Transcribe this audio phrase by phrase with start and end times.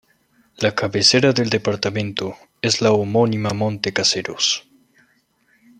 [0.57, 4.67] La cabecera del departamento es la homónima Monte Caseros.